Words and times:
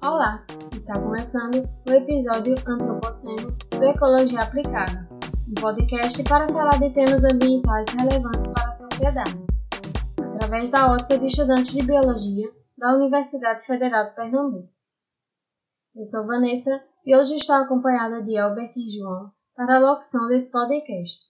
Olá, 0.00 0.46
está 0.76 0.94
começando 0.94 1.68
o 1.88 1.92
episódio 1.92 2.54
Antropoceno 2.68 3.50
do 3.68 3.84
Ecologia 3.84 4.40
Aplicada, 4.40 5.08
um 5.48 5.54
podcast 5.60 6.22
para 6.22 6.48
falar 6.48 6.78
de 6.78 6.94
temas 6.94 7.24
ambientais 7.24 7.88
relevantes 7.88 8.48
para 8.52 8.68
a 8.68 8.72
sociedade, 8.72 9.44
através 10.36 10.70
da 10.70 10.92
ótica 10.92 11.18
de 11.18 11.26
estudantes 11.26 11.72
de 11.72 11.82
biologia 11.82 12.48
da 12.76 12.94
Universidade 12.94 13.66
Federal 13.66 14.08
de 14.10 14.14
Pernambuco. 14.14 14.68
Eu 15.96 16.04
sou 16.04 16.24
Vanessa 16.28 16.80
e 17.04 17.16
hoje 17.16 17.34
estou 17.34 17.56
acompanhada 17.56 18.22
de 18.22 18.38
Albert 18.38 18.70
e 18.76 18.88
João 18.88 19.32
para 19.56 19.76
a 19.76 19.80
locução 19.80 20.28
desse 20.28 20.52
podcast. 20.52 21.26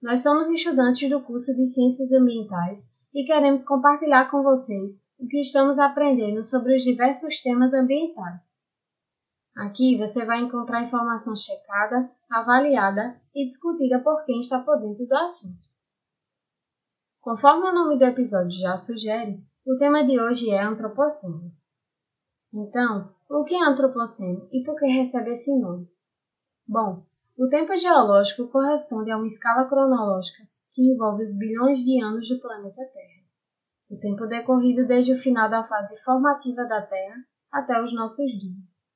Nós 0.00 0.22
somos 0.22 0.48
estudantes 0.48 1.10
do 1.10 1.20
curso 1.20 1.54
de 1.54 1.66
Ciências 1.66 2.10
Ambientais 2.12 2.90
e 3.14 3.24
queremos 3.24 3.64
compartilhar 3.64 4.30
com 4.30 4.42
vocês 4.42 5.07
o 5.18 5.26
que 5.26 5.40
estamos 5.40 5.78
aprendendo 5.78 6.44
sobre 6.44 6.76
os 6.76 6.82
diversos 6.82 7.40
temas 7.40 7.74
ambientais. 7.74 8.58
Aqui 9.56 9.98
você 9.98 10.24
vai 10.24 10.40
encontrar 10.40 10.82
informação 10.82 11.34
checada, 11.34 12.10
avaliada 12.30 13.20
e 13.34 13.44
discutida 13.44 13.98
por 13.98 14.24
quem 14.24 14.40
está 14.40 14.60
por 14.60 14.78
dentro 14.78 15.04
do 15.06 15.16
assunto. 15.16 15.68
Conforme 17.20 17.68
o 17.68 17.74
nome 17.74 17.98
do 17.98 18.04
episódio 18.04 18.52
já 18.52 18.76
sugere, 18.76 19.42
o 19.66 19.76
tema 19.76 20.06
de 20.06 20.20
hoje 20.20 20.50
é 20.50 20.62
Antropoceno. 20.62 21.52
Então, 22.54 23.12
o 23.28 23.44
que 23.44 23.54
é 23.54 23.62
Antropoceno 23.62 24.48
e 24.52 24.62
por 24.62 24.76
que 24.76 24.86
recebe 24.86 25.32
esse 25.32 25.58
nome? 25.58 25.88
Bom, 26.66 27.04
o 27.36 27.48
tempo 27.48 27.76
geológico 27.76 28.48
corresponde 28.48 29.10
a 29.10 29.16
uma 29.16 29.26
escala 29.26 29.68
cronológica 29.68 30.44
que 30.72 30.92
envolve 30.92 31.24
os 31.24 31.36
bilhões 31.36 31.80
de 31.80 32.02
anos 32.02 32.28
do 32.28 32.40
planeta 32.40 32.84
Terra. 32.92 33.17
O 33.90 33.96
tempo 33.98 34.26
decorrido 34.26 34.86
desde 34.86 35.12
o 35.12 35.18
final 35.18 35.48
da 35.48 35.64
fase 35.64 35.96
formativa 36.02 36.64
da 36.66 36.82
Terra 36.82 37.16
até 37.50 37.82
os 37.82 37.94
nossos 37.94 38.30
dias. 38.32 38.86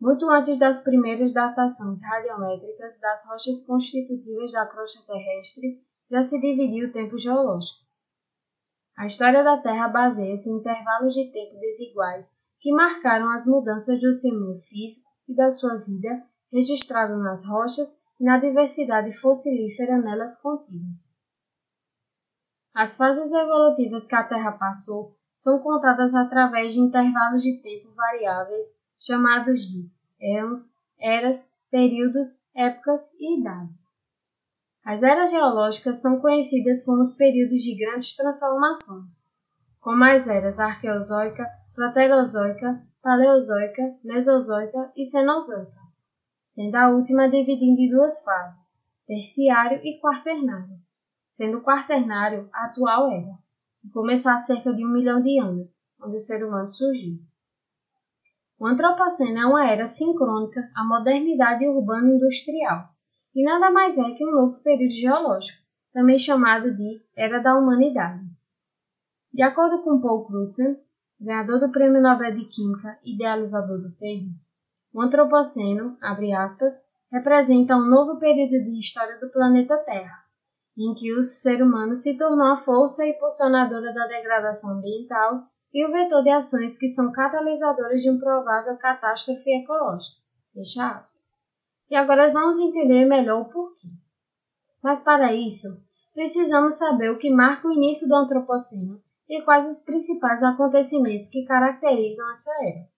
Muito 0.00 0.28
antes 0.28 0.58
das 0.58 0.82
primeiras 0.82 1.32
datações 1.32 2.00
radiométricas 2.02 3.00
das 3.00 3.26
rochas 3.26 3.66
constitutivas 3.66 4.52
da 4.52 4.66
crosta 4.66 5.06
terrestre, 5.06 5.82
já 6.10 6.22
se 6.22 6.38
dividia 6.40 6.86
o 6.86 6.92
tempo 6.92 7.16
geológico. 7.16 7.84
A 8.98 9.06
história 9.06 9.42
da 9.42 9.56
Terra 9.56 9.88
baseia-se 9.88 10.50
em 10.50 10.58
intervalos 10.58 11.14
de 11.14 11.32
tempo 11.32 11.58
desiguais 11.58 12.26
que 12.60 12.72
marcaram 12.72 13.30
as 13.30 13.46
mudanças 13.46 14.00
do 14.00 14.12
seu 14.12 14.38
meio 14.38 14.58
físico 14.58 15.10
e 15.28 15.34
da 15.34 15.50
sua 15.50 15.76
vida 15.76 16.22
registrado 16.52 17.16
nas 17.18 17.46
rochas 17.46 17.88
e 18.20 18.24
na 18.24 18.38
diversidade 18.38 19.12
fossilífera 19.12 19.98
nelas 19.98 20.40
contidas. 20.40 21.13
As 22.74 22.96
fases 22.96 23.32
evolutivas 23.32 24.06
que 24.06 24.14
a 24.14 24.24
Terra 24.24 24.52
passou 24.52 25.16
são 25.32 25.60
contadas 25.60 26.14
através 26.14 26.74
de 26.74 26.80
intervalos 26.80 27.42
de 27.42 27.60
tempo 27.62 27.94
variáveis 27.94 28.82
chamados 28.98 29.62
de 29.62 29.88
éons, 30.20 30.74
eras, 30.98 31.52
períodos, 31.70 32.46
épocas 32.54 33.12
e 33.18 33.40
idades. 33.40 33.94
As 34.84 35.02
eras 35.02 35.30
geológicas 35.30 36.02
são 36.02 36.20
conhecidas 36.20 36.84
como 36.84 37.00
os 37.00 37.14
períodos 37.14 37.62
de 37.62 37.76
grandes 37.76 38.14
transformações, 38.16 39.12
como 39.80 40.04
as 40.04 40.28
eras 40.28 40.58
arqueozoica, 40.58 41.46
proterozoica, 41.74 42.82
paleozoica, 43.02 43.82
mesozoica 44.02 44.92
e 44.96 45.04
cenozoica 45.04 45.84
sendo 46.54 46.76
a 46.76 46.90
última 46.90 47.28
dividida 47.28 47.82
em 47.82 47.90
duas 47.90 48.22
fases, 48.22 48.80
terciário 49.08 49.80
e 49.82 49.98
quaternário, 50.00 50.78
sendo 51.34 51.58
o 51.58 51.62
quaternário 51.62 52.48
a 52.52 52.66
atual 52.66 53.10
era, 53.10 53.36
que 53.82 53.90
começou 53.90 54.30
há 54.30 54.38
cerca 54.38 54.72
de 54.72 54.86
um 54.86 54.92
milhão 54.92 55.20
de 55.20 55.40
anos, 55.40 55.82
onde 56.00 56.16
o 56.16 56.20
ser 56.20 56.44
humano 56.44 56.70
surgiu. 56.70 57.18
O 58.56 58.64
Antropoceno 58.64 59.36
é 59.36 59.44
uma 59.44 59.68
era 59.68 59.84
sincrônica 59.84 60.70
à 60.76 60.84
modernidade 60.84 61.66
urbana 61.66 62.14
industrial, 62.14 62.88
e 63.34 63.42
nada 63.42 63.68
mais 63.72 63.98
é 63.98 64.12
que 64.12 64.24
um 64.24 64.30
novo 64.30 64.62
período 64.62 64.92
geológico, 64.92 65.60
também 65.92 66.20
chamado 66.20 66.72
de 66.72 67.02
Era 67.16 67.40
da 67.40 67.58
Humanidade. 67.58 68.24
De 69.32 69.42
acordo 69.42 69.82
com 69.82 70.00
Paul 70.00 70.26
Crutzen, 70.26 70.78
ganhador 71.20 71.58
do 71.58 71.72
Prêmio 71.72 72.00
Nobel 72.00 72.32
de 72.36 72.44
Química 72.44 72.96
e 73.02 73.16
idealizador 73.16 73.80
do 73.80 73.90
termo, 73.96 74.30
o 74.92 75.02
Antropoceno, 75.02 75.98
abre 76.00 76.32
aspas, 76.32 76.74
representa 77.10 77.76
um 77.76 77.86
novo 77.86 78.20
período 78.20 78.64
de 78.64 78.78
história 78.78 79.18
do 79.18 79.28
planeta 79.30 79.76
Terra, 79.78 80.23
em 80.76 80.94
que 80.94 81.12
o 81.12 81.22
ser 81.22 81.62
humano 81.62 81.94
se 81.94 82.18
tornou 82.18 82.46
a 82.46 82.56
força 82.56 83.06
impulsionadora 83.06 83.92
da 83.92 84.06
degradação 84.06 84.78
ambiental 84.78 85.48
e 85.72 85.86
o 85.86 85.92
vetor 85.92 86.22
de 86.22 86.30
ações 86.30 86.76
que 86.78 86.88
são 86.88 87.12
catalisadoras 87.12 88.02
de 88.02 88.10
um 88.10 88.18
provável 88.18 88.76
catástrofe 88.76 89.50
ecológica. 89.50 90.22
E 91.90 91.96
agora 91.96 92.32
vamos 92.32 92.58
entender 92.58 93.04
melhor 93.04 93.42
o 93.42 93.48
porquê. 93.50 93.88
Mas 94.82 95.00
para 95.00 95.32
isso, 95.32 95.82
precisamos 96.12 96.76
saber 96.76 97.10
o 97.10 97.18
que 97.18 97.30
marca 97.30 97.68
o 97.68 97.72
início 97.72 98.08
do 98.08 98.14
Antropoceno 98.14 99.02
e 99.28 99.42
quais 99.42 99.66
os 99.66 99.82
principais 99.82 100.42
acontecimentos 100.42 101.28
que 101.28 101.44
caracterizam 101.44 102.30
essa 102.30 102.50
era. 102.62 102.88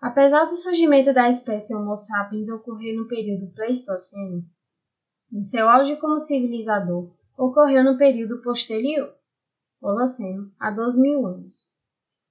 Apesar 0.00 0.44
do 0.44 0.56
surgimento 0.56 1.14
da 1.14 1.30
espécie 1.30 1.74
Homo 1.74 1.96
sapiens 1.96 2.48
ocorrer 2.50 2.94
no 2.94 3.08
período 3.08 3.50
Pleistoceno, 3.54 4.44
o 5.32 5.42
seu 5.42 5.68
auge 5.68 5.96
como 5.96 6.18
civilizador 6.18 7.10
ocorreu 7.36 7.82
no 7.84 7.98
período 7.98 8.40
posterior, 8.42 9.14
Holoceno, 9.82 10.50
há 10.58 10.70
12 10.70 11.00
mil 11.00 11.26
anos. 11.26 11.72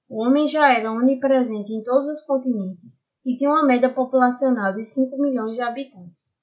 O 0.08 0.22
homem 0.22 0.46
já 0.46 0.72
era 0.72 0.92
onipresente 0.92 1.72
em 1.72 1.82
todos 1.82 2.06
os 2.08 2.20
continentes 2.22 3.02
e 3.24 3.36
tinha 3.36 3.50
uma 3.50 3.64
média 3.64 3.92
populacional 3.94 4.74
de 4.74 4.84
5 4.84 5.16
milhões 5.20 5.56
de 5.56 5.62
habitantes. 5.62 6.40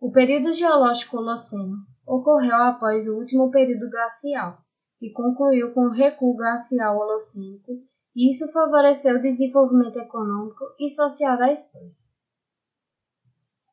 O 0.00 0.10
período 0.10 0.52
geológico 0.52 1.18
Holoceno 1.18 1.76
ocorreu 2.06 2.56
após 2.56 3.06
o 3.08 3.16
último 3.16 3.50
período 3.50 3.88
glacial, 3.90 4.58
que 4.98 5.10
concluiu 5.10 5.72
com 5.72 5.86
o 5.86 5.92
recuo 5.92 6.36
glacial 6.36 6.98
Holocênico 6.98 7.72
e 8.14 8.30
isso 8.30 8.50
favoreceu 8.52 9.16
o 9.16 9.22
desenvolvimento 9.22 9.98
econômico 9.98 10.64
e 10.80 10.90
social 10.90 11.38
da 11.38 11.52
espécie. 11.52 12.17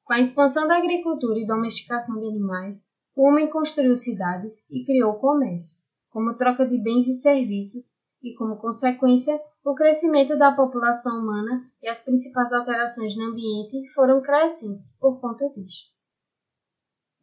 Com 0.06 0.14
a 0.14 0.20
expansão 0.20 0.68
da 0.68 0.78
agricultura 0.78 1.40
e 1.40 1.48
domesticação 1.48 2.20
de 2.20 2.28
animais, 2.28 2.94
o 3.16 3.28
homem 3.28 3.50
construiu 3.50 3.96
cidades 3.96 4.70
e 4.70 4.86
criou 4.86 5.16
comércio, 5.16 5.80
como 6.10 6.38
troca 6.38 6.64
de 6.64 6.82
bens 6.84 7.08
e 7.08 7.16
serviços, 7.16 8.04
e 8.22 8.36
como 8.36 8.58
consequência, 8.58 9.40
o 9.64 9.74
crescimento 9.74 10.38
da 10.38 10.52
população 10.52 11.20
humana 11.20 11.72
e 11.82 11.90
as 11.90 12.04
principais 12.04 12.54
alterações 12.54 13.18
no 13.18 13.32
ambiente 13.32 13.88
foram 13.96 14.22
crescentes 14.22 14.96
por 15.00 15.20
conta 15.20 15.50
disso. 15.50 15.92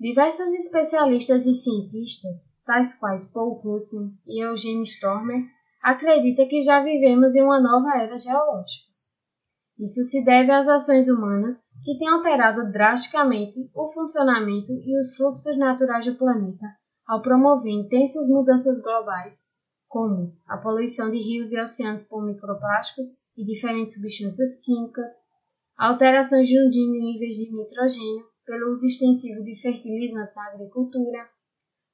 Diversos 0.00 0.52
especialistas 0.52 1.46
e 1.46 1.54
cientistas, 1.54 2.36
tais 2.66 2.98
quais 2.98 3.32
Paul 3.32 3.60
Crutzen 3.60 4.12
e 4.26 4.42
Eugene 4.44 4.82
Stormer, 4.82 5.44
acredita 5.80 6.46
que 6.46 6.62
já 6.62 6.82
vivemos 6.82 7.36
em 7.36 7.42
uma 7.42 7.60
nova 7.60 7.96
era 7.96 8.18
geológica. 8.18 8.91
Isso 9.82 10.04
se 10.04 10.24
deve 10.24 10.52
às 10.52 10.68
ações 10.68 11.08
humanas 11.08 11.56
que 11.82 11.98
têm 11.98 12.06
alterado 12.06 12.70
drasticamente 12.70 13.68
o 13.74 13.88
funcionamento 13.88 14.70
e 14.70 14.96
os 14.96 15.16
fluxos 15.16 15.58
naturais 15.58 16.06
do 16.06 16.14
planeta 16.14 16.66
ao 17.04 17.20
promover 17.20 17.72
intensas 17.72 18.28
mudanças 18.28 18.80
globais, 18.80 19.40
como 19.88 20.38
a 20.46 20.56
poluição 20.56 21.10
de 21.10 21.18
rios 21.18 21.50
e 21.50 21.60
oceanos 21.60 22.04
por 22.04 22.24
microplásticos 22.24 23.08
e 23.36 23.44
diferentes 23.44 23.94
substâncias 23.94 24.60
químicas, 24.60 25.10
alterações 25.76 26.46
de 26.46 26.56
níveis 26.56 27.34
de 27.34 27.52
nitrogênio 27.52 28.24
pelo 28.46 28.70
uso 28.70 28.86
extensivo 28.86 29.42
de 29.42 29.60
fertilizantes 29.60 30.32
na 30.36 30.46
agricultura, 30.46 31.28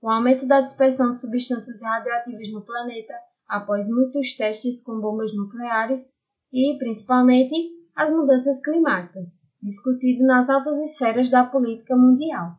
o 0.03 0.11
aumento 0.11 0.47
da 0.47 0.61
dispersão 0.61 1.11
de 1.11 1.19
substâncias 1.19 1.81
radioativas 1.83 2.53
no 2.53 2.63
planeta 2.67 3.15
após 3.49 3.89
muitos 3.89 4.37
testes 4.37 4.85
com 4.85 5.01
bombas 5.01 5.35
nucleares 5.35 6.19
e, 6.53 6.77
principalmente, 6.79 7.78
as 7.99 8.13
mudanças 8.13 8.63
climáticas, 8.63 9.43
discutido 9.61 10.25
nas 10.25 10.49
altas 10.49 10.79
esferas 10.79 11.29
da 11.31 11.45
política 11.45 11.97
mundial, 11.97 12.53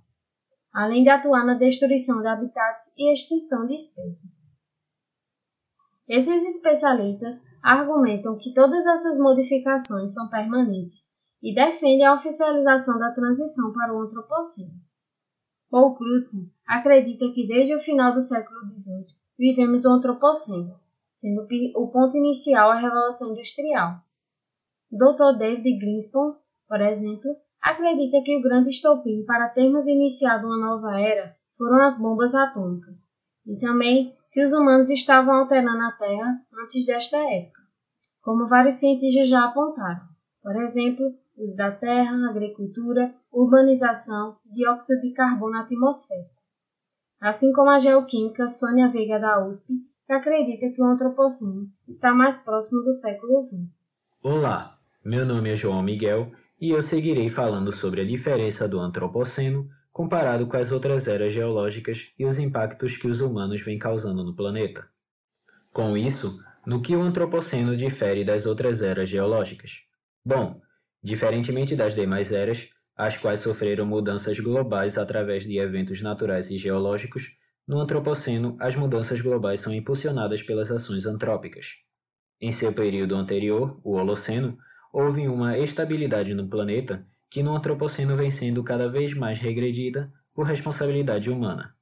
além 0.74 1.02
de 1.02 1.10
atuar 1.10 1.46
na 1.46 1.54
destruição 1.54 2.22
de 2.22 2.28
habitats 2.28 2.94
e 2.98 3.14
extinção 3.14 3.66
de 3.66 3.76
espécies. 3.76 4.34
Esses 6.10 6.44
especialistas 6.44 7.46
argumentam 7.64 8.38
que 8.38 8.54
todas 8.54 8.86
essas 8.86 9.18
modificações 9.18 10.14
são 10.14 10.28
permanentes 10.28 11.16
e 11.42 11.56
defendem 11.56 12.06
a 12.06 12.16
oficialização 12.16 13.00
da 13.00 13.14
transição 13.14 13.72
para 13.72 13.96
o 13.96 14.02
antropoceno. 14.02 14.74
Paul 15.70 15.96
Crutzen 15.96 16.52
acredita 16.68 17.32
que 17.32 17.48
desde 17.48 17.74
o 17.74 17.80
final 17.80 18.14
do 18.14 18.22
século 18.22 18.60
XVIII 18.74 19.06
vivemos 19.38 19.86
o 19.86 19.90
antropoceno, 19.90 20.78
sendo 21.14 21.48
o 21.78 21.88
ponto 21.88 22.18
inicial 22.18 22.72
a 22.72 22.76
Revolução 22.76 23.32
Industrial. 23.32 24.09
Dr. 24.92 25.38
David 25.38 25.80
Greenspan, 25.80 26.36
por 26.68 26.82
exemplo, 26.82 27.36
acredita 27.62 28.22
que 28.24 28.38
o 28.38 28.42
grande 28.42 28.70
estopim 28.70 29.24
para 29.26 29.50
termos 29.50 29.88
iniciado 29.88 30.48
uma 30.48 30.58
nova 30.58 31.00
era 31.00 31.36
foram 31.58 31.84
as 31.84 32.00
bombas 32.00 32.34
atômicas, 32.34 33.10
e 33.46 33.58
também 33.58 34.16
que 34.32 34.44
os 34.44 34.54
humanos 34.54 34.90
estavam 34.90 35.34
alterando 35.34 35.84
a 35.84 35.92
Terra 35.92 36.42
antes 36.64 36.86
desta 36.86 37.18
época. 37.18 37.60
como 38.22 38.48
vários 38.48 38.76
cientistas 38.76 39.28
já 39.28 39.46
apontaram. 39.46 40.08
Por 40.42 40.56
exemplo, 40.56 41.14
uso 41.38 41.56
da 41.56 41.72
terra, 41.72 42.30
agricultura, 42.30 43.14
urbanização, 43.32 44.38
dióxido 44.46 45.02
de 45.02 45.14
carbono 45.14 45.58
atmosférico. 45.58 46.40
Assim 47.20 47.52
como 47.54 47.70
a 47.70 47.80
geoquímica 47.80 48.48
Sônia 48.48 48.88
Veiga 48.88 49.20
da 49.20 49.46
USP, 49.46 49.74
que 50.06 50.14
acredita 50.14 50.74
que 50.74 50.82
o 50.82 50.86
antropoceno 50.86 51.70
está 51.88 52.14
mais 52.14 52.40
próximo 52.40 52.82
do 52.84 52.94
século 52.94 53.46
XX. 53.46 53.62
Olá, 54.24 54.79
meu 55.04 55.26
nome 55.26 55.50
é 55.50 55.56
João 55.56 55.82
Miguel 55.82 56.32
e 56.60 56.72
eu 56.72 56.82
seguirei 56.82 57.30
falando 57.30 57.72
sobre 57.72 58.02
a 58.02 58.06
diferença 58.06 58.68
do 58.68 58.80
antropoceno 58.80 59.70
comparado 59.92 60.46
com 60.48 60.58
as 60.58 60.72
outras 60.72 61.08
eras 61.08 61.34
geológicas 61.34 62.12
e 62.18 62.26
os 62.26 62.38
impactos 62.38 62.98
que 62.98 63.08
os 63.08 63.22
humanos 63.22 63.62
vêm 63.62 63.78
causando 63.78 64.24
no 64.24 64.36
planeta. 64.36 64.88
Com 65.72 65.98
isso, 65.98 66.40
no 66.66 66.82
que 66.82 66.96
o 66.96 67.02
antropoceno 67.02 67.76
difere 67.76 68.24
das 68.26 68.46
outras 68.46 68.82
eras 68.82 69.10
geológicas? 69.10 69.84
Bom, 70.24 70.62
diferentemente 71.02 71.76
das 71.76 71.96
demais 71.96 72.32
eras, 72.32 72.70
as 72.96 73.18
quais 73.18 73.40
sofreram 73.40 73.86
mudanças 73.86 74.38
globais 74.40 74.98
através 74.98 75.44
de 75.44 75.58
eventos 75.58 76.02
naturais 76.02 76.52
e 76.52 76.58
geológicos, 76.58 77.38
no 77.66 77.80
antropoceno 77.80 78.58
as 78.60 78.76
mudanças 78.76 79.22
globais 79.22 79.62
são 79.62 79.74
impulsionadas 79.74 80.42
pelas 80.42 80.70
ações 80.70 81.06
antrópicas. 81.06 81.78
Em 82.42 82.52
seu 82.52 82.74
período 82.74 83.16
anterior, 83.16 83.80
o 83.84 83.94
Holoceno, 83.94 84.58
houve 84.92 85.28
uma 85.28 85.58
estabilidade 85.58 86.34
no 86.34 86.48
planeta 86.48 87.06
que 87.30 87.44
no 87.44 87.56
antropoceno 87.56 88.16
vem 88.16 88.30
sendo 88.30 88.64
cada 88.64 88.90
vez 88.90 89.14
mais 89.14 89.40
regredida 89.40 90.12
por 90.34 90.46
responsabilidade 90.46 91.30
humana. 91.30 91.76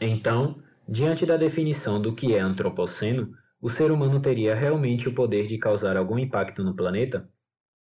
Então, 0.00 0.60
diante 0.88 1.24
da 1.24 1.36
definição 1.36 2.00
do 2.00 2.14
que 2.14 2.34
é 2.34 2.40
antropoceno, 2.40 3.32
o 3.60 3.70
ser 3.70 3.90
humano 3.90 4.20
teria 4.20 4.54
realmente 4.54 5.08
o 5.08 5.14
poder 5.14 5.46
de 5.46 5.56
causar 5.56 5.96
algum 5.96 6.18
impacto 6.18 6.62
no 6.62 6.74
planeta? 6.74 7.28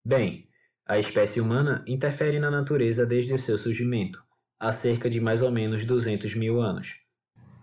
Bem, 0.04 0.48
a 0.86 0.98
espécie 0.98 1.40
humana 1.40 1.84
interfere 1.88 2.40
na 2.40 2.50
natureza 2.50 3.06
desde 3.06 3.34
o 3.34 3.38
seu 3.38 3.57
surgimento, 3.57 4.22
há 4.60 4.72
cerca 4.72 5.10
de 5.10 5.22
mais 5.22 5.42
ou 5.42 5.52
menos 5.52 5.86
200 5.86 6.34
mil 6.36 6.62
anos. 6.62 6.95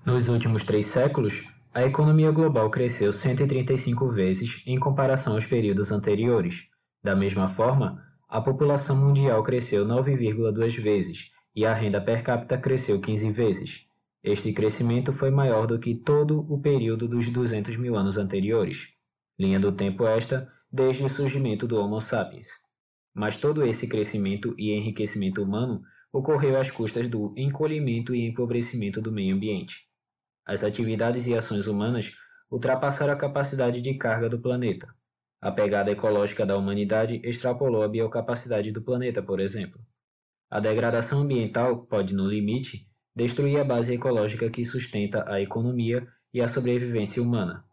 Nos 0.04 0.28
últimos 0.28 0.64
três 0.64 0.86
séculos, 0.86 1.42
a 1.74 1.84
economia 1.84 2.30
global 2.30 2.70
cresceu 2.70 3.12
135 3.12 4.08
vezes 4.08 4.62
em 4.66 4.78
comparação 4.78 5.34
aos 5.34 5.44
períodos 5.44 5.90
anteriores. 5.90 6.68
Da 7.06 7.14
mesma 7.14 7.46
forma, 7.46 8.04
a 8.28 8.40
população 8.40 8.96
mundial 8.96 9.40
cresceu 9.44 9.86
9,2 9.86 10.82
vezes 10.82 11.30
e 11.54 11.64
a 11.64 11.72
renda 11.72 12.00
per 12.00 12.24
capita 12.24 12.58
cresceu 12.58 13.00
15 13.00 13.30
vezes. 13.30 13.86
Este 14.24 14.52
crescimento 14.52 15.12
foi 15.12 15.30
maior 15.30 15.68
do 15.68 15.78
que 15.78 15.94
todo 15.94 16.44
o 16.52 16.60
período 16.60 17.06
dos 17.06 17.32
200 17.32 17.76
mil 17.76 17.94
anos 17.94 18.18
anteriores. 18.18 18.88
Linha 19.38 19.60
do 19.60 19.70
tempo 19.70 20.04
esta 20.04 20.52
desde 20.68 21.04
o 21.04 21.08
surgimento 21.08 21.64
do 21.68 21.76
Homo 21.76 22.00
sapiens. 22.00 22.48
Mas 23.14 23.40
todo 23.40 23.64
esse 23.64 23.88
crescimento 23.88 24.52
e 24.58 24.72
enriquecimento 24.72 25.40
humano 25.40 25.82
ocorreu 26.12 26.58
às 26.58 26.72
custas 26.72 27.08
do 27.08 27.32
encolhimento 27.36 28.16
e 28.16 28.26
empobrecimento 28.26 29.00
do 29.00 29.12
meio 29.12 29.36
ambiente. 29.36 29.86
As 30.44 30.64
atividades 30.64 31.28
e 31.28 31.36
ações 31.36 31.68
humanas 31.68 32.16
ultrapassaram 32.50 33.12
a 33.12 33.16
capacidade 33.16 33.80
de 33.80 33.94
carga 33.94 34.28
do 34.28 34.40
planeta, 34.40 34.92
a 35.46 35.52
pegada 35.52 35.92
ecológica 35.92 36.44
da 36.44 36.56
humanidade 36.56 37.20
extrapolou 37.22 37.84
a 37.84 37.88
biocapacidade 37.88 38.72
do 38.72 38.82
planeta, 38.82 39.22
por 39.22 39.38
exemplo. 39.38 39.80
A 40.50 40.58
degradação 40.58 41.20
ambiental 41.20 41.86
pode, 41.86 42.16
no 42.16 42.24
limite, 42.24 42.88
destruir 43.14 43.60
a 43.60 43.64
base 43.64 43.94
ecológica 43.94 44.50
que 44.50 44.64
sustenta 44.64 45.24
a 45.30 45.40
economia 45.40 46.04
e 46.34 46.42
a 46.42 46.48
sobrevivência 46.48 47.22
humana. 47.22 47.64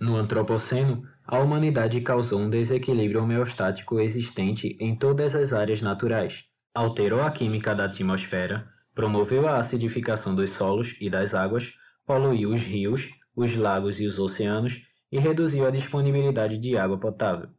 No 0.00 0.16
Antropoceno, 0.16 1.04
a 1.24 1.38
humanidade 1.38 2.00
causou 2.00 2.40
um 2.40 2.50
desequilíbrio 2.50 3.22
homeostático 3.22 4.00
existente 4.00 4.76
em 4.80 4.96
todas 4.96 5.36
as 5.36 5.52
áreas 5.52 5.80
naturais, 5.80 6.42
alterou 6.74 7.22
a 7.22 7.30
química 7.30 7.72
da 7.72 7.84
atmosfera, 7.84 8.66
promoveu 8.92 9.46
a 9.46 9.58
acidificação 9.58 10.34
dos 10.34 10.50
solos 10.50 10.96
e 11.00 11.08
das 11.08 11.36
águas, 11.36 11.72
poluiu 12.04 12.50
os 12.50 12.62
rios, 12.62 13.08
os 13.36 13.54
lagos 13.54 14.00
e 14.00 14.08
os 14.08 14.18
oceanos 14.18 14.90
e 15.12 15.18
reduziu 15.20 15.66
a 15.66 15.70
disponibilidade 15.70 16.56
de 16.56 16.76
água 16.76 16.98
potável. 16.98 17.50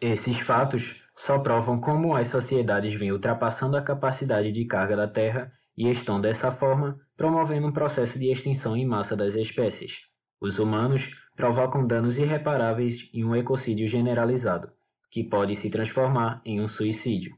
Esses 0.00 0.38
fatos 0.38 1.02
só 1.14 1.38
provam 1.40 1.80
como 1.80 2.16
as 2.16 2.28
sociedades 2.28 2.94
vêm 2.94 3.12
ultrapassando 3.12 3.76
a 3.76 3.82
capacidade 3.82 4.52
de 4.52 4.64
carga 4.64 4.96
da 4.96 5.08
Terra 5.08 5.52
e 5.76 5.90
estão, 5.90 6.20
dessa 6.20 6.50
forma, 6.50 6.98
promovendo 7.16 7.66
um 7.66 7.72
processo 7.72 8.18
de 8.18 8.30
extinção 8.30 8.76
em 8.76 8.86
massa 8.86 9.16
das 9.16 9.34
espécies. 9.34 10.06
Os 10.40 10.58
humanos 10.58 11.16
provocam 11.36 11.82
danos 11.82 12.18
irreparáveis 12.18 13.10
em 13.12 13.24
um 13.24 13.34
ecocídio 13.34 13.86
generalizado, 13.88 14.70
que 15.10 15.24
pode 15.24 15.54
se 15.54 15.70
transformar 15.70 16.40
em 16.44 16.60
um 16.60 16.68
suicídio. 16.68 17.34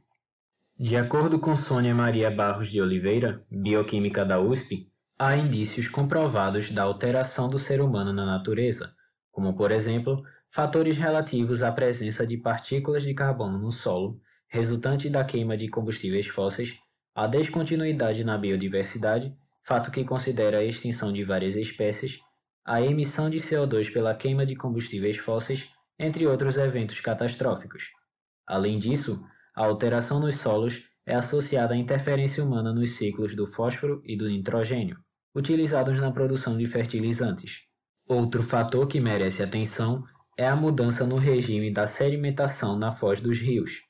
De 0.78 0.96
acordo 0.96 1.38
com 1.38 1.54
Sônia 1.54 1.94
Maria 1.94 2.30
Barros 2.30 2.68
de 2.68 2.82
Oliveira, 2.82 3.44
bioquímica 3.50 4.24
da 4.24 4.40
USP, 4.40 4.90
há 5.18 5.36
indícios 5.36 5.88
comprovados 5.88 6.70
da 6.72 6.82
alteração 6.82 7.48
do 7.48 7.58
ser 7.58 7.80
humano 7.80 8.12
na 8.12 8.26
natureza, 8.26 8.92
como 9.34 9.56
por 9.56 9.72
exemplo, 9.72 10.22
fatores 10.48 10.96
relativos 10.96 11.60
à 11.60 11.72
presença 11.72 12.24
de 12.24 12.36
partículas 12.36 13.02
de 13.02 13.12
carbono 13.12 13.58
no 13.58 13.72
solo, 13.72 14.20
resultante 14.46 15.10
da 15.10 15.24
queima 15.24 15.56
de 15.56 15.68
combustíveis 15.68 16.28
fósseis, 16.28 16.78
a 17.12 17.26
descontinuidade 17.26 18.22
na 18.22 18.38
biodiversidade, 18.38 19.36
fato 19.64 19.90
que 19.90 20.04
considera 20.04 20.58
a 20.58 20.64
extinção 20.64 21.12
de 21.12 21.24
várias 21.24 21.56
espécies, 21.56 22.20
a 22.64 22.80
emissão 22.80 23.28
de 23.28 23.38
CO2 23.38 23.92
pela 23.92 24.14
queima 24.14 24.46
de 24.46 24.54
combustíveis 24.54 25.16
fósseis, 25.16 25.68
entre 25.98 26.28
outros 26.28 26.56
eventos 26.56 27.00
catastróficos. 27.00 27.82
Além 28.46 28.78
disso, 28.78 29.20
a 29.56 29.64
alteração 29.64 30.20
nos 30.20 30.36
solos 30.36 30.84
é 31.04 31.16
associada 31.16 31.74
à 31.74 31.76
interferência 31.76 32.42
humana 32.44 32.72
nos 32.72 32.90
ciclos 32.90 33.34
do 33.34 33.48
fósforo 33.48 34.00
e 34.04 34.16
do 34.16 34.28
nitrogênio, 34.28 34.96
utilizados 35.34 36.00
na 36.00 36.12
produção 36.12 36.56
de 36.56 36.68
fertilizantes. 36.68 37.73
Outro 38.06 38.42
fator 38.42 38.86
que 38.86 39.00
merece 39.00 39.42
atenção 39.42 40.04
é 40.36 40.46
a 40.46 40.54
mudança 40.54 41.06
no 41.06 41.16
regime 41.16 41.72
da 41.72 41.86
sedimentação 41.86 42.78
na 42.78 42.90
foz 42.90 43.18
dos 43.18 43.38
rios. 43.38 43.82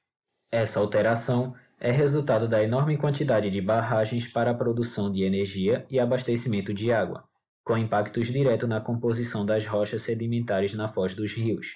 Essa 0.53 0.79
alteração 0.79 1.53
é 1.81 1.91
resultado 1.91 2.47
da 2.47 2.63
enorme 2.63 2.97
quantidade 2.97 3.51
de 3.51 3.61
barragens 3.61 4.33
para 4.33 4.53
a 4.53 4.55
produção 4.55 5.11
de 5.11 5.25
energia 5.25 5.85
e 5.91 5.99
abastecimento 5.99 6.73
de 6.73 6.93
água, 6.93 7.25
com 7.65 7.77
impactos 7.77 8.29
diretos 8.29 8.69
na 8.69 8.81
composição 8.81 9.45
das 9.45 9.67
rochas 9.67 10.03
sedimentares 10.03 10.75
na 10.75 10.87
foz 10.87 11.13
dos 11.13 11.33
rios. 11.33 11.67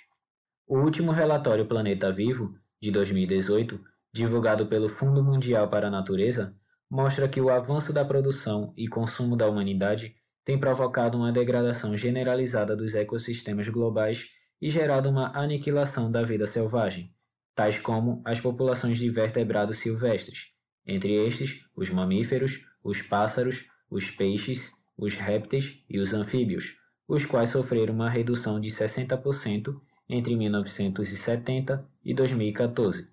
O 0.64 0.78
último 0.78 1.11
relatório 1.11 1.66
Planeta 1.66 2.12
Vivo, 2.12 2.54
de 2.80 2.92
2018, 2.92 3.80
divulgado 4.12 4.66
pelo 4.66 4.88
Fundo 4.88 5.25
Mundial 5.25 5.68
para 5.68 5.88
a 5.88 5.90
Natureza, 5.90 6.54
mostra 6.88 7.28
que 7.28 7.40
o 7.40 7.50
avanço 7.50 7.92
da 7.92 8.04
produção 8.04 8.73
e 8.76 8.87
consumo 8.87 9.37
da 9.37 9.49
humanidade 9.49 10.14
tem 10.49 10.59
provocado 10.59 11.19
uma 11.19 11.31
degradação 11.31 11.95
generalizada 11.95 12.75
dos 12.75 12.95
ecossistemas 12.95 13.69
globais 13.69 14.31
e 14.62 14.71
gerado 14.71 15.11
uma 15.11 15.31
aniquilação 15.38 16.11
da 16.11 16.23
vida 16.23 16.47
selvagem, 16.47 17.12
tais 17.55 17.78
como 17.78 18.23
as 18.25 18.40
populações 18.40 18.97
de 18.97 19.11
vertebrados 19.11 19.76
silvestres, 19.76 20.55
entre 20.87 21.12
estes 21.26 21.67
os 21.76 21.90
mamíferos, 21.90 22.64
os 22.83 23.02
pássaros, 23.02 23.67
os 23.90 24.11
peixes, 24.11 24.73
os 24.97 25.12
répteis 25.12 25.85
e 25.87 25.99
os 25.99 26.14
anfíbios, 26.14 26.78
os 27.07 27.26
quais 27.26 27.50
sofreram 27.50 27.93
uma 27.93 28.09
redução 28.09 28.59
de 28.59 28.69
60% 28.69 29.78
entre 30.09 30.35
1970 30.35 31.87
e 32.02 32.14
2014. 32.14 33.07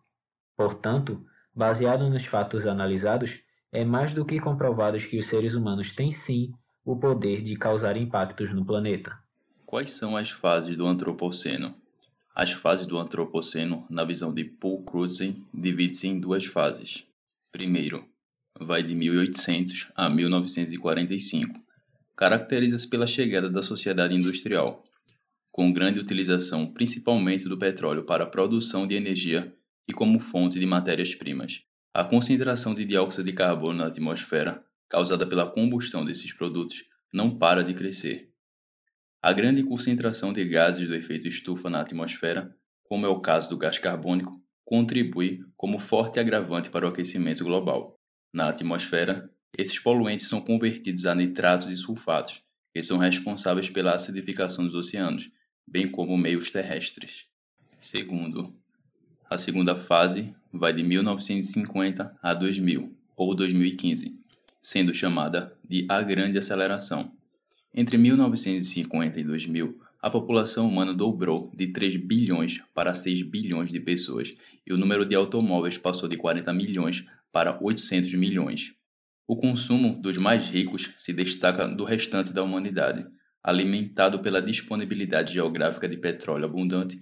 Portanto, 0.55 1.21
baseado 1.53 2.09
nos 2.09 2.25
fatos 2.25 2.65
analisados, 2.65 3.43
é 3.73 3.83
mais 3.83 4.13
do 4.13 4.23
que 4.23 4.39
comprovado 4.39 4.97
que 4.99 5.17
os 5.17 5.25
seres 5.25 5.53
humanos 5.53 5.93
têm 5.93 6.11
sim 6.11 6.53
o 6.85 6.95
poder 6.95 7.41
de 7.41 7.55
causar 7.55 7.97
impactos 7.97 8.53
no 8.53 8.63
planeta. 8.63 9.17
Quais 9.65 9.91
são 9.91 10.15
as 10.15 10.29
fases 10.29 10.77
do 10.77 10.85
Antropoceno? 10.85 11.73
As 12.35 12.51
fases 12.51 12.85
do 12.85 12.99
Antropoceno, 12.99 13.87
na 13.89 14.03
visão 14.03 14.31
de 14.31 14.43
Paul 14.43 14.83
Crutzen, 14.83 15.43
divide-se 15.51 16.07
em 16.07 16.19
duas 16.19 16.45
fases. 16.45 17.03
Primeiro, 17.51 18.05
vai 18.59 18.83
de 18.83 18.93
1800 18.93 19.91
a 19.95 20.07
1945. 20.07 21.59
Caracteriza-se 22.15 22.87
pela 22.87 23.07
chegada 23.07 23.49
da 23.49 23.63
sociedade 23.63 24.13
industrial, 24.13 24.83
com 25.51 25.73
grande 25.73 25.99
utilização 25.99 26.67
principalmente 26.67 27.49
do 27.49 27.57
petróleo 27.57 28.03
para 28.03 28.25
a 28.25 28.29
produção 28.29 28.85
de 28.85 28.93
energia 28.93 29.51
e 29.87 29.93
como 29.93 30.19
fonte 30.19 30.59
de 30.59 30.65
matérias-primas. 30.67 31.63
A 31.91 32.03
concentração 32.03 32.75
de 32.75 32.85
dióxido 32.85 33.25
de 33.25 33.33
carbono 33.33 33.79
na 33.79 33.87
atmosfera 33.87 34.64
causada 34.95 35.27
pela 35.27 35.45
combustão 35.45 36.05
desses 36.05 36.31
produtos 36.31 36.85
não 37.11 37.37
para 37.37 37.65
de 37.65 37.73
crescer. 37.73 38.31
A 39.21 39.33
grande 39.33 39.61
concentração 39.61 40.31
de 40.31 40.45
gases 40.47 40.87
do 40.87 40.95
efeito 40.95 41.27
estufa 41.27 41.69
na 41.69 41.81
atmosfera, 41.81 42.55
como 42.85 43.05
é 43.05 43.09
o 43.09 43.19
caso 43.19 43.49
do 43.49 43.57
gás 43.57 43.77
carbônico, 43.77 44.31
contribui 44.63 45.43
como 45.57 45.79
forte 45.79 46.17
agravante 46.17 46.69
para 46.69 46.85
o 46.85 46.89
aquecimento 46.89 47.43
global. 47.43 47.99
Na 48.33 48.47
atmosfera, 48.47 49.29
esses 49.57 49.77
poluentes 49.77 50.29
são 50.29 50.39
convertidos 50.39 51.05
a 51.05 51.13
nitratos 51.13 51.69
e 51.69 51.75
sulfatos, 51.75 52.41
que 52.73 52.81
são 52.81 52.97
responsáveis 52.97 53.69
pela 53.69 53.95
acidificação 53.95 54.63
dos 54.63 54.75
oceanos, 54.75 55.29
bem 55.67 55.91
como 55.91 56.17
meios 56.17 56.49
terrestres. 56.49 57.25
Segundo, 57.77 58.55
a 59.29 59.37
segunda 59.37 59.75
fase 59.75 60.33
vai 60.53 60.71
de 60.71 60.83
1950 60.83 62.17
a 62.23 62.33
2000 62.33 62.95
ou 63.17 63.35
2015, 63.35 64.24
sendo 64.65 64.95
chamada 64.95 65.55
de 65.63 65.85
a 65.87 66.01
Grande 66.01 66.39
Aceleração. 66.39 67.11
Entre 67.71 67.99
1950 67.99 69.19
e 69.19 69.23
2000, 69.23 69.79
a 70.01 70.09
população 70.09 70.67
humana 70.67 70.91
dobrou 70.91 71.51
de 71.55 71.67
3 71.67 71.97
bilhões 71.97 72.63
para 72.73 72.95
6 72.95 73.21
bilhões 73.21 73.69
de 73.69 73.79
pessoas 73.79 74.35
e 74.65 74.73
o 74.73 74.77
número 74.77 75.05
de 75.05 75.13
automóveis 75.13 75.77
passou 75.77 76.09
de 76.09 76.17
40 76.17 76.51
milhões 76.51 77.05
para 77.31 77.63
800 77.63 78.15
milhões. 78.15 78.73
O 79.27 79.37
consumo 79.37 80.01
dos 80.01 80.17
mais 80.17 80.49
ricos 80.49 80.91
se 80.97 81.13
destaca 81.13 81.67
do 81.67 81.83
restante 81.83 82.33
da 82.33 82.41
humanidade, 82.41 83.05
alimentado 83.43 84.17
pela 84.17 84.41
disponibilidade 84.41 85.31
geográfica 85.31 85.87
de 85.87 85.97
petróleo 85.97 86.45
abundante 86.45 86.99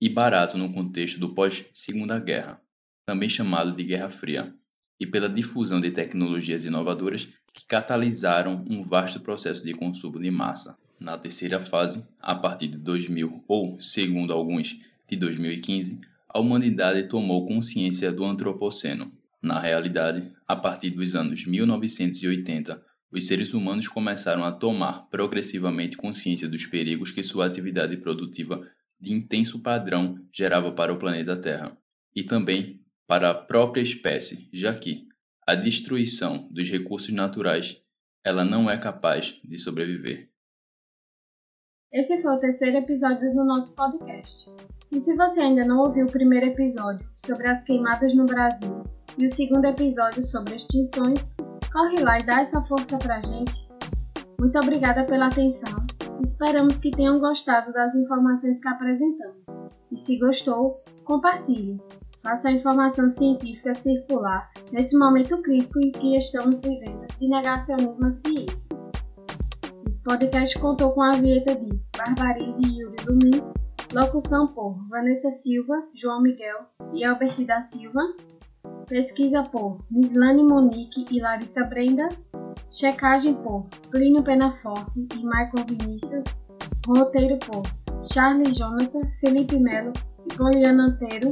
e 0.00 0.08
barato 0.08 0.56
no 0.56 0.72
contexto 0.72 1.18
do 1.18 1.34
pós-Segunda 1.34 2.20
Guerra, 2.20 2.60
também 3.04 3.28
chamado 3.28 3.74
de 3.74 3.82
Guerra 3.82 4.10
Fria, 4.10 4.54
e 5.00 5.06
pela 5.06 5.28
difusão 5.28 5.80
de 5.80 5.90
tecnologias 5.90 6.66
inovadoras 6.66 7.28
que 7.54 7.64
catalisaram 7.66 8.64
um 8.68 8.82
vasto 8.82 9.18
processo 9.18 9.64
de 9.64 9.72
consumo 9.72 10.20
de 10.20 10.30
massa. 10.30 10.76
Na 11.00 11.16
terceira 11.16 11.64
fase, 11.64 12.06
a 12.20 12.34
partir 12.34 12.68
de 12.68 12.76
2000 12.76 13.42
ou, 13.48 13.80
segundo 13.80 14.34
alguns, 14.34 14.78
de 15.08 15.16
2015, 15.16 15.98
a 16.28 16.38
humanidade 16.38 17.08
tomou 17.08 17.46
consciência 17.46 18.12
do 18.12 18.24
antropoceno, 18.24 19.10
na 19.42 19.58
realidade, 19.58 20.30
a 20.46 20.54
partir 20.54 20.90
dos 20.90 21.16
anos 21.16 21.46
1980, 21.46 22.80
os 23.10 23.26
seres 23.26 23.54
humanos 23.54 23.88
começaram 23.88 24.44
a 24.44 24.52
tomar 24.52 25.08
progressivamente 25.10 25.96
consciência 25.96 26.48
dos 26.48 26.66
perigos 26.66 27.10
que 27.10 27.22
sua 27.22 27.46
atividade 27.46 27.96
produtiva 27.96 28.62
de 29.00 29.12
intenso 29.12 29.58
padrão 29.60 30.18
gerava 30.32 30.70
para 30.70 30.92
o 30.92 30.98
planeta 30.98 31.36
Terra, 31.36 31.76
e 32.14 32.22
também 32.22 32.78
para 33.10 33.30
a 33.32 33.34
própria 33.34 33.82
espécie, 33.82 34.48
já 34.52 34.72
que 34.72 35.08
a 35.44 35.56
destruição 35.56 36.46
dos 36.48 36.70
recursos 36.70 37.12
naturais 37.12 37.82
ela 38.24 38.44
não 38.44 38.70
é 38.70 38.78
capaz 38.78 39.40
de 39.42 39.58
sobreviver. 39.58 40.30
Esse 41.92 42.22
foi 42.22 42.36
o 42.36 42.38
terceiro 42.38 42.76
episódio 42.76 43.34
do 43.34 43.44
nosso 43.44 43.74
podcast. 43.74 44.48
E 44.92 45.00
se 45.00 45.16
você 45.16 45.40
ainda 45.40 45.64
não 45.64 45.80
ouviu 45.80 46.06
o 46.06 46.12
primeiro 46.12 46.46
episódio 46.46 47.04
sobre 47.18 47.48
as 47.48 47.64
queimadas 47.64 48.14
no 48.14 48.26
Brasil 48.26 48.84
e 49.18 49.26
o 49.26 49.28
segundo 49.28 49.64
episódio 49.64 50.22
sobre 50.22 50.54
extinções, 50.54 51.34
corre 51.72 51.98
lá 52.04 52.20
e 52.20 52.22
dá 52.22 52.42
essa 52.42 52.62
força 52.62 52.96
pra 52.96 53.20
gente. 53.20 53.68
Muito 54.38 54.56
obrigada 54.56 55.04
pela 55.04 55.26
atenção. 55.26 55.84
Esperamos 56.22 56.78
que 56.78 56.92
tenham 56.92 57.18
gostado 57.18 57.72
das 57.72 57.92
informações 57.96 58.60
que 58.60 58.68
apresentamos. 58.68 59.48
E 59.90 59.98
se 59.98 60.16
gostou, 60.16 60.80
compartilhe. 61.04 61.80
Faça 62.22 62.48
a 62.48 62.52
informação 62.52 63.08
científica 63.08 63.74
circular 63.74 64.50
nesse 64.72 64.96
momento 64.98 65.40
crítico 65.42 65.80
em 65.80 65.90
que 65.92 66.16
estamos 66.16 66.60
vivendo 66.60 67.06
de 67.18 67.28
negacionismo 67.28 68.06
à 68.06 68.10
ciência. 68.10 68.68
Esse 69.88 70.02
podcast 70.02 70.58
contou 70.58 70.92
com 70.92 71.02
a 71.02 71.12
vinheta 71.12 71.54
de 71.54 71.80
Barbarize 71.96 72.62
e 72.62 72.80
Yuri 72.80 73.04
Lumin, 73.06 73.42
locução 73.92 74.48
por 74.48 74.78
Vanessa 74.88 75.30
Silva, 75.30 75.82
João 75.94 76.22
Miguel 76.22 76.58
e 76.94 77.04
Alberti 77.04 77.44
da 77.44 77.62
Silva, 77.62 78.00
Pesquisa 78.90 79.44
por 79.44 79.78
Mislane 79.88 80.42
Monique 80.42 81.04
e 81.12 81.20
Larissa 81.20 81.64
Brenda. 81.64 82.08
Checagem 82.72 83.34
por 83.34 83.68
Plínio 83.88 84.24
Penaforte 84.24 85.06
e 85.14 85.18
Michael 85.18 85.64
Vinícius. 85.68 86.24
Roteiro 86.84 87.38
por 87.38 87.62
Charles 88.02 88.56
Jonathan, 88.56 89.02
Felipe 89.20 89.60
Melo 89.60 89.92
e 90.28 90.34
Poliana 90.34 90.86
Anteiro. 90.86 91.30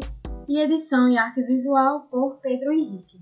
E 0.48 0.58
edição 0.60 1.06
e 1.10 1.18
arte 1.18 1.42
visual 1.42 2.08
por 2.10 2.40
Pedro 2.40 2.72
Henrique. 2.72 3.17